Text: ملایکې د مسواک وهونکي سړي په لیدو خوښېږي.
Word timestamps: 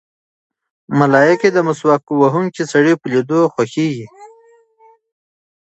ملایکې 0.99 1.49
د 1.53 1.57
مسواک 1.67 2.03
وهونکي 2.21 2.63
سړي 2.71 2.93
په 3.01 3.07
لیدو 3.13 3.39
خوښېږي. 3.53 4.07